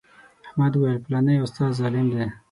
[0.49, 2.25] احمد ویل فلانی استاد ظالم دی.